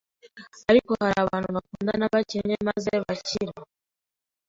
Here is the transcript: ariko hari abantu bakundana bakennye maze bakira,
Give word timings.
ariko 0.69 0.91
hari 1.01 1.17
abantu 1.23 1.47
bakundana 1.55 2.05
bakennye 2.13 2.55
maze 2.67 2.91
bakira, 3.03 3.53